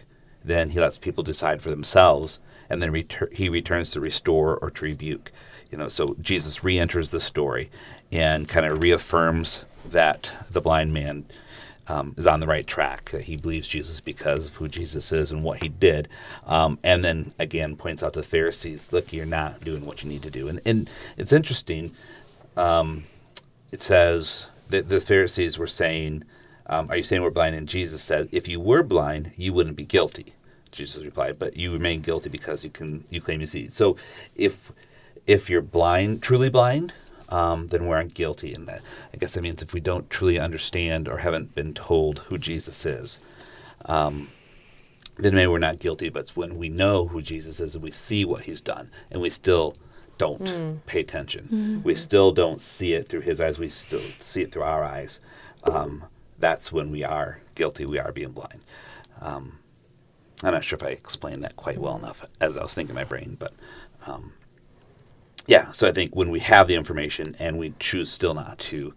then 0.43 0.69
he 0.69 0.79
lets 0.79 0.97
people 0.97 1.21
decide 1.21 1.61
for 1.61 1.69
themselves, 1.69 2.39
and 2.69 2.81
then 2.81 2.91
retur- 2.91 3.33
he 3.33 3.49
returns 3.49 3.91
to 3.91 3.99
restore 3.99 4.57
or 4.57 4.71
to 4.71 4.85
rebuke. 4.85 5.31
You 5.71 5.77
know, 5.77 5.89
so 5.89 6.15
Jesus 6.21 6.63
re-enters 6.63 7.11
the 7.11 7.19
story 7.19 7.69
and 8.11 8.47
kind 8.47 8.65
of 8.65 8.81
reaffirms 8.81 9.65
that 9.89 10.31
the 10.49 10.61
blind 10.61 10.93
man 10.93 11.25
um, 11.87 12.15
is 12.17 12.27
on 12.27 12.39
the 12.39 12.47
right 12.47 12.65
track, 12.65 13.11
that 13.11 13.23
he 13.23 13.37
believes 13.37 13.67
Jesus 13.67 13.99
because 13.99 14.47
of 14.47 14.55
who 14.55 14.67
Jesus 14.67 15.11
is 15.11 15.31
and 15.31 15.43
what 15.43 15.61
he 15.61 15.69
did. 15.69 16.07
Um, 16.45 16.79
and 16.83 17.03
then 17.03 17.33
again 17.37 17.75
points 17.75 18.01
out 18.01 18.13
to 18.13 18.21
the 18.21 18.25
Pharisees, 18.25 18.91
look, 18.91 19.13
you're 19.13 19.25
not 19.25 19.63
doing 19.63 19.85
what 19.85 20.03
you 20.03 20.09
need 20.09 20.23
to 20.23 20.31
do. 20.31 20.47
And, 20.47 20.61
and 20.65 20.89
it's 21.17 21.33
interesting. 21.33 21.91
Um, 22.57 23.05
it 23.71 23.81
says 23.81 24.47
that 24.69 24.89
the 24.89 25.01
Pharisees 25.01 25.57
were 25.57 25.67
saying, 25.67 26.23
um, 26.67 26.89
Are 26.89 26.97
you 26.97 27.03
saying 27.03 27.21
we're 27.21 27.29
blind? 27.29 27.55
And 27.55 27.67
Jesus 27.67 28.01
said, 28.01 28.29
If 28.31 28.47
you 28.47 28.59
were 28.59 28.83
blind, 28.83 29.31
you 29.35 29.53
wouldn't 29.53 29.75
be 29.75 29.85
guilty. 29.85 30.33
Jesus 30.75 31.03
replied, 31.03 31.39
But 31.39 31.57
you 31.57 31.71
remain 31.71 32.01
guilty 32.01 32.29
because 32.29 32.63
you 32.63 32.69
can 32.69 33.05
you 33.09 33.21
claim 33.21 33.41
you 33.41 33.47
see. 33.47 33.69
So 33.69 33.95
if 34.35 34.71
if 35.25 35.49
you're 35.49 35.61
blind, 35.61 36.21
truly 36.21 36.49
blind, 36.49 36.93
um, 37.29 37.67
then 37.69 37.87
we 37.87 37.93
aren't 37.93 38.13
guilty. 38.13 38.53
And 38.53 38.67
that 38.67 38.81
I 39.13 39.17
guess 39.17 39.33
that 39.33 39.41
means 39.41 39.61
if 39.61 39.73
we 39.73 39.79
don't 39.79 40.09
truly 40.09 40.37
understand 40.37 41.07
or 41.07 41.17
haven't 41.17 41.55
been 41.55 41.73
told 41.73 42.19
who 42.27 42.37
Jesus 42.37 42.85
is, 42.85 43.19
um, 43.85 44.29
then 45.17 45.33
maybe 45.33 45.47
we're 45.47 45.59
not 45.59 45.79
guilty. 45.79 46.09
But 46.09 46.21
it's 46.21 46.35
when 46.35 46.57
we 46.57 46.69
know 46.69 47.07
who 47.07 47.21
Jesus 47.21 47.59
is 47.59 47.75
and 47.75 47.83
we 47.83 47.91
see 47.91 48.25
what 48.25 48.41
He's 48.43 48.61
done, 48.61 48.91
and 49.09 49.21
we 49.21 49.29
still 49.29 49.75
don't 50.17 50.85
pay 50.85 51.01
attention. 51.01 51.81
We 51.83 51.95
still 51.95 52.31
don't 52.31 52.61
see 52.61 52.93
it 52.93 53.07
through 53.09 53.21
His 53.21 53.41
eyes. 53.41 53.59
We 53.59 53.69
still 53.69 54.01
see 54.19 54.41
it 54.43 54.51
through 54.51 54.63
our 54.63 54.83
eyes. 54.83 55.19
Um, 55.63 56.05
that's 56.37 56.71
when 56.71 56.91
we 56.91 57.03
are 57.03 57.39
guilty. 57.55 57.85
We 57.85 57.97
are 57.99 58.11
being 58.11 58.31
blind. 58.31 58.61
Um, 59.21 59.59
I'm 60.45 60.53
not 60.53 60.63
sure 60.63 60.77
if 60.77 60.83
I 60.83 60.89
explained 60.89 61.43
that 61.43 61.55
quite 61.55 61.77
well 61.77 61.97
enough 61.97 62.25
as 62.39 62.55
I 62.57 62.63
was 62.63 62.73
thinking 62.73 62.91
in 62.91 62.95
my 62.95 63.03
brain, 63.03 63.35
but 63.39 63.53
um, 64.05 64.33
yeah, 65.47 65.71
so 65.71 65.87
I 65.87 65.91
think 65.91 66.15
when 66.15 66.29
we 66.29 66.39
have 66.39 66.67
the 66.67 66.75
information 66.75 67.35
and 67.39 67.57
we 67.57 67.73
choose 67.79 68.11
still 68.11 68.33
not 68.33 68.59
to 68.59 68.93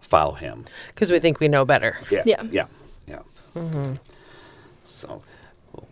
follow 0.00 0.32
him, 0.34 0.64
Because 0.88 1.10
we 1.10 1.18
think 1.18 1.40
we 1.40 1.48
know 1.48 1.64
better. 1.64 1.96
yeah, 2.10 2.22
Yeah. 2.24 2.42
yeah, 2.50 2.66
yeah. 3.06 3.20
So, 4.84 5.22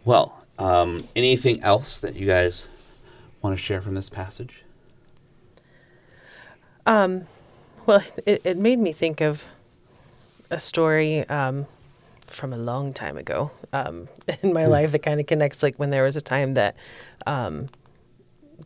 well, 0.04 0.44
um, 0.58 0.98
anything 1.16 1.60
else 1.62 1.98
that 2.00 2.14
you 2.14 2.26
guys 2.26 2.66
want 3.42 3.56
to 3.56 3.62
share 3.62 3.80
from 3.80 3.94
this 3.94 4.08
passage? 4.08 4.62
Um, 6.86 7.26
well, 7.86 8.02
it, 8.26 8.42
it 8.44 8.56
made 8.56 8.78
me 8.78 8.92
think 8.92 9.20
of 9.20 9.44
a 10.50 10.58
story 10.60 11.28
um, 11.28 11.66
from 12.32 12.52
a 12.52 12.56
long 12.58 12.92
time 12.92 13.16
ago 13.16 13.50
um, 13.72 14.08
in 14.42 14.52
my 14.52 14.66
life 14.66 14.92
that 14.92 15.00
kind 15.00 15.20
of 15.20 15.26
connects. 15.26 15.62
Like 15.62 15.76
when 15.76 15.90
there 15.90 16.02
was 16.04 16.16
a 16.16 16.20
time 16.20 16.54
that 16.54 16.76
um, 17.26 17.68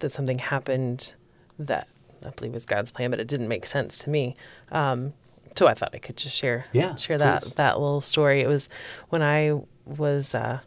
that 0.00 0.12
something 0.12 0.38
happened 0.38 1.14
that 1.58 1.88
I 2.24 2.30
believe 2.30 2.54
was 2.54 2.66
God's 2.66 2.90
plan, 2.90 3.10
but 3.10 3.20
it 3.20 3.26
didn't 3.28 3.48
make 3.48 3.66
sense 3.66 3.98
to 3.98 4.10
me. 4.10 4.36
Um, 4.72 5.12
so 5.56 5.66
I 5.66 5.74
thought 5.74 5.90
I 5.94 5.98
could 5.98 6.16
just 6.16 6.36
share 6.36 6.66
Yeah, 6.72 6.94
share 6.96 7.18
that 7.18 7.42
please. 7.42 7.54
that 7.54 7.78
little 7.80 8.00
story. 8.00 8.40
It 8.42 8.48
was 8.48 8.68
when 9.08 9.22
I 9.22 9.60
was 9.84 10.34
uh, 10.34 10.60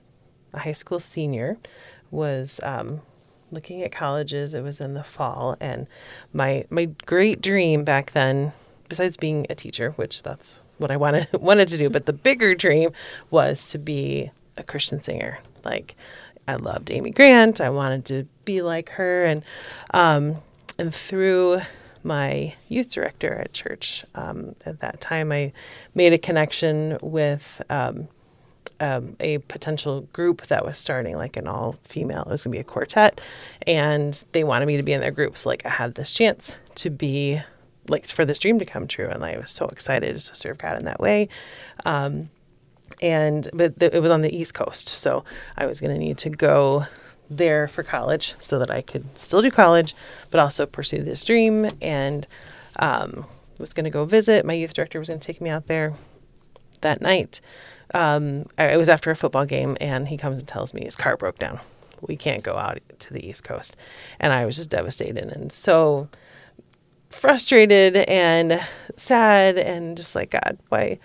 a 0.54 0.60
high 0.60 0.72
school 0.74 1.00
senior. 1.00 1.58
Was 2.12 2.60
um, 2.64 3.02
looking 3.52 3.84
at 3.84 3.92
colleges. 3.92 4.56
It 4.56 4.62
was 4.64 4.82
in 4.82 4.96
the 4.96 5.04
fall, 5.04 5.56
and 5.60 5.86
my 6.34 6.66
my 6.72 6.86
great 7.06 7.40
dream 7.40 7.84
back 7.84 8.12
then, 8.14 8.54
besides 8.88 9.16
being 9.16 9.46
a 9.48 9.54
teacher, 9.54 9.92
which 9.92 10.24
that's 10.24 10.58
what 10.80 10.92
I 10.92 10.98
wanted 10.98 11.28
wanted 11.34 11.68
to 11.70 11.78
do, 11.78 11.90
but 11.90 12.06
the 12.06 12.14
bigger 12.14 12.56
dream 12.56 12.92
was 13.30 13.70
to 13.70 13.78
be 13.78 14.32
a 14.58 14.64
Christian 14.64 15.00
singer. 15.00 15.40
Like 15.64 15.96
I 16.48 16.56
loved 16.56 16.90
Amy 16.90 17.12
Grant. 17.12 17.62
I 17.62 17.70
wanted 17.70 18.06
to 18.06 18.28
be 18.46 18.62
like 18.62 18.90
her, 18.90 19.24
and 19.24 19.44
um, 19.94 20.38
and 20.78 20.94
through 20.94 21.62
my 22.04 22.56
youth 22.70 22.90
director 22.90 23.36
at 23.36 23.54
church 23.54 24.06
um, 24.16 24.56
at 24.66 24.80
that 24.80 25.02
time, 25.02 25.32
I 25.32 25.54
made 25.94 26.14
a 26.14 26.18
connection 26.18 26.98
with. 27.02 27.62
Um, 27.70 28.08
um, 28.82 29.18
a 29.20 29.40
potential 29.40 30.08
group 30.14 30.48
that 30.48 30.64
was 30.64 30.78
starting, 30.78 31.18
like 31.18 31.36
an 31.36 31.50
all 31.50 31.76
female. 31.84 32.22
It 32.22 32.30
was 32.30 32.46
gonna 32.46 32.54
be 32.54 32.60
a 32.60 32.64
quartet, 32.64 33.20
and 33.68 34.24
they 34.32 34.46
wanted 34.46 34.68
me 34.68 34.78
to 34.78 34.84
be 34.84 34.94
in 34.94 35.02
their 35.02 35.12
group. 35.12 35.38
So 35.38 35.50
like 35.50 35.66
I 35.66 35.70
had 35.70 35.96
this 35.96 36.14
chance 36.14 36.56
to 36.76 36.90
be 36.90 37.42
like 37.90 38.08
for 38.08 38.26
this 38.26 38.40
dream 38.40 38.60
to 38.60 38.66
come 38.66 38.88
true, 38.88 39.08
and 39.08 39.24
I 39.24 39.38
was 39.38 39.52
so 39.52 39.66
excited 39.68 40.18
to 40.18 40.36
serve 40.36 40.58
God 40.58 40.78
in 40.78 40.86
that 40.86 41.00
way. 41.00 41.30
Um, 41.86 42.30
and 43.02 43.50
but 43.54 43.80
th- 43.80 43.94
it 43.94 44.02
was 44.02 44.12
on 44.12 44.22
the 44.22 44.36
East 44.36 44.54
Coast, 44.54 44.90
so 44.90 45.24
I 45.58 45.66
was 45.66 45.82
gonna 45.82 45.98
need 45.98 46.18
to 46.20 46.30
go 46.30 46.86
there 47.30 47.68
for 47.68 47.84
college 47.84 48.34
so 48.40 48.58
that 48.60 48.72
I 48.72 48.82
could 48.82 49.06
still 49.18 49.42
do 49.42 49.52
college, 49.52 49.96
but 50.32 50.40
also 50.40 50.66
pursue 50.66 51.04
this 51.04 51.24
dream. 51.24 51.70
And 51.82 52.28
um, 52.78 53.26
was 53.60 53.74
gonna 53.74 53.90
go 53.90 54.06
visit. 54.06 54.46
My 54.46 54.54
youth 54.54 54.74
director 54.74 55.00
was 55.00 55.10
gonna 55.10 55.20
take 55.20 55.42
me 55.42 55.50
out 55.50 55.68
there 55.68 55.94
that 56.82 57.02
night. 57.02 57.42
Um, 57.94 58.46
I, 58.58 58.68
it 58.68 58.78
was 58.78 58.90
after 58.90 59.12
a 59.12 59.16
football 59.16 59.46
game, 59.46 59.78
and 59.82 60.08
he 60.08 60.18
comes 60.18 60.40
and 60.40 60.48
tells 60.48 60.74
me 60.74 60.84
his 60.84 60.96
car 60.96 61.18
broke 61.18 61.38
down. 61.38 61.60
We 62.02 62.16
can't 62.16 62.44
go 62.44 62.56
out 62.56 62.80
to 63.00 63.14
the 63.14 63.28
East 63.28 63.44
Coast, 63.44 63.76
and 64.20 64.32
I 64.32 64.46
was 64.46 64.56
just 64.56 64.70
devastated 64.70 65.30
and 65.30 65.52
so 65.52 66.08
frustrated 67.10 67.98
and 67.98 68.62
sad, 68.96 69.58
and 69.58 69.98
just 69.98 70.16
like 70.16 70.32
God, 70.32 70.58
why? 70.70 71.00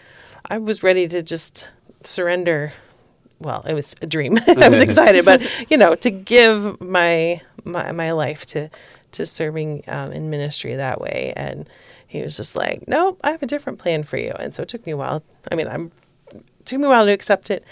I 0.47 0.59
was 0.59 0.83
ready 0.83 1.09
to 1.09 1.23
just 1.23 1.69
surrender. 2.03 2.73
Well, 3.41 3.63
it 3.67 3.75
was 3.75 3.95
a 4.03 4.07
dream. 4.07 4.39
I 4.47 4.69
was 4.69 4.81
excited, 4.81 5.25
but 5.25 5.43
you 5.71 5.77
know, 5.77 5.95
to 5.97 6.11
give 6.11 6.81
my 6.81 7.41
my 7.65 7.93
my 7.93 8.13
life 8.13 8.47
to 8.47 8.71
to 9.13 9.27
serving 9.27 9.85
um, 9.87 10.13
in 10.13 10.31
ministry 10.31 10.75
that 10.77 11.01
way, 11.01 11.33
and 11.37 11.69
he 12.07 12.23
was 12.23 12.37
just 12.37 12.57
like, 12.57 12.87
"Nope, 12.87 13.21
I 13.25 13.31
have 13.31 13.43
a 13.43 13.47
different 13.47 13.79
plan 13.79 14.03
for 14.03 14.17
you." 14.17 14.33
And 14.39 14.55
so 14.55 14.63
it 14.63 14.69
took 14.69 14.87
me 14.87 14.93
a 14.93 14.97
while. 14.97 15.23
I 15.51 15.55
mean, 15.55 15.69
I'm 15.69 15.91
took 16.65 16.79
me 16.79 16.87
a 16.87 16.89
while 16.89 17.05
to 17.05 17.13
accept 17.13 17.51
it. 17.51 17.65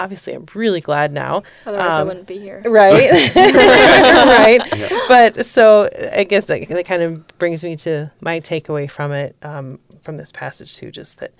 Obviously, 0.00 0.32
I'm 0.34 0.46
really 0.54 0.80
glad 0.80 1.12
now. 1.12 1.42
Otherwise, 1.66 1.90
I 1.90 2.00
Um, 2.00 2.08
wouldn't 2.08 2.26
be 2.26 2.38
here. 2.38 2.62
Right. 2.64 3.10
right. 3.36 4.60
But 5.08 5.44
so 5.46 5.88
I 6.12 6.24
guess 6.24 6.46
that, 6.46 6.68
that 6.68 6.86
kind 6.86 7.02
of 7.02 7.26
brings 7.38 7.62
me 7.64 7.76
to 7.76 8.10
my 8.20 8.40
takeaway 8.40 8.90
from 8.90 9.12
it, 9.12 9.36
um, 9.42 9.78
from 10.02 10.16
this 10.16 10.32
passage 10.32 10.76
too, 10.76 10.90
just 10.90 11.18
that 11.18 11.32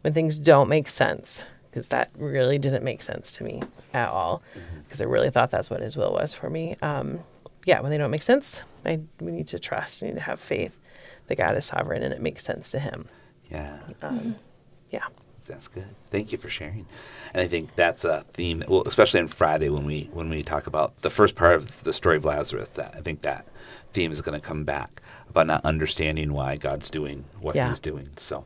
when 0.00 0.12
things 0.12 0.38
don't 0.38 0.68
make 0.68 0.88
sense, 0.88 1.44
because 1.70 1.88
that 1.88 2.10
really 2.16 2.58
didn't 2.58 2.82
make 2.84 3.02
sense 3.02 3.32
to 3.32 3.44
me 3.44 3.62
at 3.92 4.08
all, 4.08 4.42
because 4.84 5.00
I 5.00 5.04
really 5.04 5.30
thought 5.30 5.50
that's 5.50 5.68
what 5.70 5.80
his 5.80 5.96
will 5.96 6.12
was 6.12 6.32
for 6.34 6.48
me. 6.48 6.76
Um, 6.82 7.20
yeah, 7.66 7.80
when 7.80 7.90
they 7.90 7.98
don't 7.98 8.10
make 8.10 8.22
sense, 8.22 8.62
I, 8.86 9.00
we 9.20 9.30
need 9.30 9.48
to 9.48 9.58
trust, 9.58 10.00
we 10.00 10.08
need 10.08 10.14
to 10.14 10.20
have 10.22 10.40
faith 10.40 10.80
that 11.26 11.36
God 11.36 11.54
is 11.56 11.66
sovereign 11.66 12.02
and 12.02 12.14
it 12.14 12.20
makes 12.22 12.42
sense 12.44 12.70
to 12.70 12.78
him. 12.78 13.08
Yeah. 13.50 13.78
Um, 14.00 14.36
yeah. 14.90 15.04
That's 15.50 15.68
good. 15.68 15.88
Thank 16.10 16.32
you 16.32 16.38
for 16.38 16.48
sharing. 16.48 16.86
And 17.34 17.42
I 17.42 17.48
think 17.48 17.74
that's 17.76 18.04
a 18.04 18.24
theme. 18.32 18.60
That, 18.60 18.68
well, 18.70 18.82
especially 18.86 19.20
on 19.20 19.28
Friday 19.28 19.68
when 19.68 19.84
we 19.84 20.08
when 20.12 20.30
we 20.30 20.42
talk 20.42 20.66
about 20.66 21.00
the 21.02 21.10
first 21.10 21.34
part 21.36 21.54
of 21.56 21.82
the 21.84 21.92
story 21.92 22.16
of 22.16 22.24
Lazarus, 22.24 22.68
that 22.74 22.94
I 22.96 23.00
think 23.00 23.22
that 23.22 23.46
theme 23.92 24.12
is 24.12 24.20
going 24.20 24.38
to 24.38 24.44
come 24.46 24.64
back 24.64 25.02
about 25.28 25.46
not 25.46 25.64
understanding 25.64 26.32
why 26.32 26.56
God's 26.56 26.90
doing 26.90 27.24
what 27.40 27.54
Yeah. 27.54 27.68
He's 27.68 27.80
doing. 27.80 28.08
So, 28.16 28.44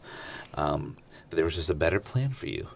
um, 0.55 0.97
but 1.31 1.37
there 1.37 1.45
was 1.45 1.55
just 1.55 1.71
a 1.71 1.75
better 1.75 2.01
plan 2.01 2.31
for 2.31 2.47
you. 2.47 2.69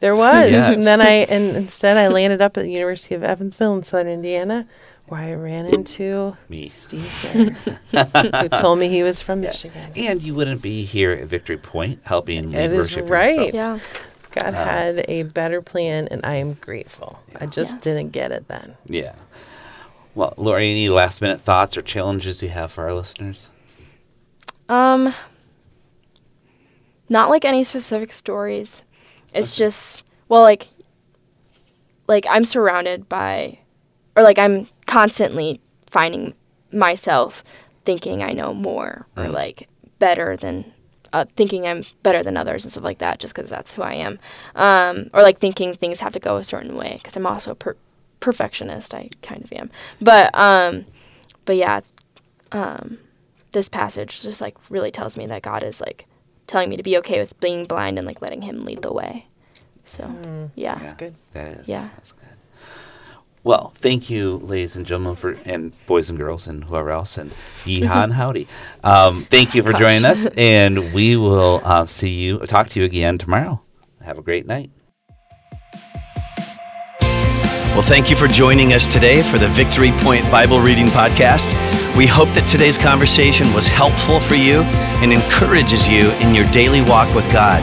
There 0.00 0.16
was, 0.16 0.50
Yes. 0.50 0.74
and 0.74 0.82
then 0.84 1.00
I 1.00 1.26
and 1.28 1.56
instead 1.56 1.96
I 1.96 2.08
landed 2.08 2.40
up 2.42 2.56
at 2.56 2.62
the 2.64 2.70
University 2.70 3.14
of 3.14 3.22
Evansville 3.22 3.76
in 3.76 3.82
Southern 3.82 4.08
Indiana, 4.08 4.66
where 5.08 5.20
I 5.20 5.34
ran 5.34 5.66
into 5.66 6.36
Me. 6.48 6.68
Steve 6.68 7.10
Garrett, 7.22 7.54
who 8.42 8.48
told 8.60 8.78
me 8.78 8.88
he 8.88 9.02
was 9.02 9.22
from 9.22 9.40
Michigan. 9.40 9.92
And 9.96 10.20
you 10.22 10.34
wouldn't 10.34 10.62
be 10.62 10.84
here 10.84 11.12
at 11.12 11.26
Victory 11.26 11.56
Point 11.58 12.00
helping 12.04 12.50
lead 12.50 12.58
It 12.58 12.72
is 12.72 12.90
worship. 12.96 13.10
right. 13.10 13.54
Yeah. 13.54 13.78
God 14.32 14.52
had 14.52 15.04
a 15.08 15.22
better 15.22 15.62
plan, 15.62 16.08
and 16.10 16.20
I 16.24 16.34
am 16.34 16.54
grateful. 16.54 17.20
I 17.40 17.46
just 17.46 17.74
Yes. 17.74 17.82
didn't 17.82 18.10
get 18.10 18.32
it 18.32 18.48
then. 18.48 18.76
Yeah. 18.84 19.14
Well, 20.14 20.34
Lorri, 20.36 20.70
any 20.70 20.88
last 20.90 21.22
minute 21.22 21.40
thoughts 21.40 21.76
or 21.76 21.82
challenges 21.82 22.42
you 22.42 22.48
have 22.50 22.70
for 22.72 22.84
our 22.84 22.92
listeners? 22.94 23.48
Um, 24.68 25.14
not 27.08 27.30
like 27.30 27.44
any 27.44 27.64
specific 27.64 28.12
stories. 28.12 28.82
It's 29.32 29.56
just 29.56 30.02
well, 30.28 30.42
like, 30.42 30.68
like 32.08 32.26
I'm 32.28 32.44
surrounded 32.44 33.08
by, 33.08 33.58
or 34.16 34.22
like 34.22 34.38
I'm 34.38 34.66
constantly 34.86 35.60
finding 35.86 36.34
myself 36.72 37.44
thinking 37.84 38.22
I 38.22 38.32
know 38.32 38.52
more 38.54 39.06
or 39.16 39.24
Mm. 39.24 39.32
like 39.32 39.68
better 39.98 40.36
than, 40.36 40.72
uh, 41.12 41.24
thinking 41.36 41.66
I'm 41.66 41.82
better 42.02 42.22
than 42.22 42.36
others 42.36 42.64
and 42.64 42.72
stuff 42.72 42.84
like 42.84 42.98
that, 42.98 43.18
just 43.20 43.34
because 43.34 43.48
that's 43.48 43.74
who 43.74 43.82
I 43.82 43.94
am. 43.94 44.18
Um, 44.54 45.10
or 45.14 45.22
like 45.22 45.38
thinking 45.38 45.72
things 45.74 46.00
have 46.00 46.12
to 46.12 46.20
go 46.20 46.36
a 46.36 46.44
certain 46.44 46.76
way 46.76 46.94
because 47.00 47.16
I'm 47.16 47.26
also 47.26 47.52
a 47.52 47.54
per- 47.54 47.76
perfectionist. 48.20 48.92
I 48.94 49.10
kind 49.22 49.42
of 49.44 49.52
am, 49.52 49.70
but 50.00 50.34
um, 50.36 50.84
but 51.44 51.56
yeah, 51.56 51.80
um, 52.52 52.98
this 53.52 53.68
passage 53.68 54.22
just 54.22 54.40
like 54.40 54.56
really 54.70 54.90
tells 54.90 55.16
me 55.16 55.26
that 55.26 55.42
God 55.42 55.62
is 55.62 55.80
like 55.80 56.06
telling 56.46 56.68
me 56.68 56.76
to 56.76 56.82
be 56.82 56.96
okay 56.98 57.20
with 57.20 57.38
being 57.40 57.64
blind 57.64 57.98
and 57.98 58.06
like 58.06 58.20
letting 58.20 58.42
Him 58.42 58.64
lead 58.64 58.82
the 58.82 58.92
way. 58.92 59.26
So 59.84 60.02
yeah, 60.56 60.80
yeah, 60.82 60.94
good. 60.94 61.14
That 61.32 61.48
is. 61.60 61.68
Yeah. 61.68 61.88
That's 61.94 62.12
good. 62.12 62.25
Well, 63.46 63.72
thank 63.76 64.10
you, 64.10 64.38
ladies 64.38 64.74
and 64.74 64.84
gentlemen, 64.84 65.14
for 65.14 65.36
and 65.44 65.72
boys 65.86 66.10
and 66.10 66.18
girls 66.18 66.48
and 66.48 66.64
whoever 66.64 66.90
else, 66.90 67.16
and 67.16 67.30
yeehaw 67.64 68.02
and 68.02 68.12
howdy. 68.12 68.48
Um, 68.82 69.24
thank 69.30 69.54
you 69.54 69.62
for 69.62 69.72
joining 69.72 70.04
us, 70.04 70.26
and 70.36 70.92
we 70.92 71.16
will 71.16 71.60
uh, 71.62 71.86
see 71.86 72.08
you, 72.08 72.40
talk 72.40 72.70
to 72.70 72.80
you 72.80 72.84
again 72.84 73.18
tomorrow. 73.18 73.62
Have 74.02 74.18
a 74.18 74.22
great 74.22 74.46
night. 74.46 74.72
Well, 77.00 77.82
thank 77.82 78.10
you 78.10 78.16
for 78.16 78.26
joining 78.26 78.72
us 78.72 78.88
today 78.88 79.22
for 79.22 79.38
the 79.38 79.48
Victory 79.50 79.92
Point 79.98 80.28
Bible 80.28 80.58
Reading 80.60 80.86
Podcast. 80.86 81.52
We 81.96 82.08
hope 82.08 82.30
that 82.30 82.48
today's 82.48 82.76
conversation 82.76 83.54
was 83.54 83.68
helpful 83.68 84.18
for 84.18 84.34
you 84.34 84.62
and 85.02 85.12
encourages 85.12 85.86
you 85.86 86.10
in 86.14 86.34
your 86.34 86.50
daily 86.50 86.82
walk 86.82 87.14
with 87.14 87.30
God. 87.30 87.62